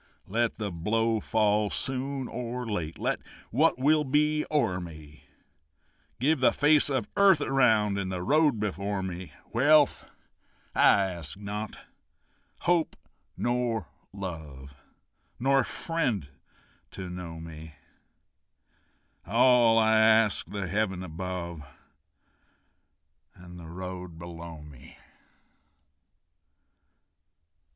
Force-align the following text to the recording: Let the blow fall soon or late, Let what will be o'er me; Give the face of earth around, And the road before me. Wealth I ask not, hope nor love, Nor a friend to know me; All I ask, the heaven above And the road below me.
Let 0.25 0.57
the 0.57 0.71
blow 0.71 1.19
fall 1.19 1.69
soon 1.69 2.27
or 2.27 2.65
late, 2.65 2.97
Let 2.97 3.19
what 3.51 3.77
will 3.77 4.03
be 4.03 4.47
o'er 4.49 4.79
me; 4.81 5.25
Give 6.19 6.39
the 6.39 6.51
face 6.51 6.89
of 6.89 7.07
earth 7.15 7.39
around, 7.39 7.99
And 7.99 8.11
the 8.11 8.23
road 8.23 8.59
before 8.59 9.03
me. 9.03 9.31
Wealth 9.53 10.09
I 10.73 11.05
ask 11.05 11.37
not, 11.37 11.81
hope 12.61 12.95
nor 13.37 13.89
love, 14.11 14.73
Nor 15.39 15.59
a 15.59 15.63
friend 15.63 16.27
to 16.89 17.07
know 17.07 17.39
me; 17.39 17.75
All 19.27 19.77
I 19.77 19.97
ask, 19.99 20.47
the 20.47 20.65
heaven 20.67 21.03
above 21.03 21.61
And 23.35 23.59
the 23.59 23.67
road 23.69 24.17
below 24.17 24.63
me. 24.63 24.97